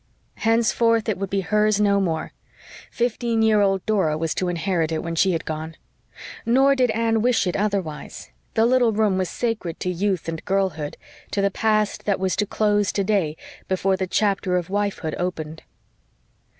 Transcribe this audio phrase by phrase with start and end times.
[0.37, 2.33] Henceforth it would be hers no more;
[2.89, 5.75] fifteen year old Dora was to inherit it when she had gone.
[6.43, 10.97] Nor did Anne wish it otherwise; the little room was sacred to youth and girlhood
[11.29, 13.37] to the past that was to close today
[13.67, 15.61] before the chapter of wifehood opened.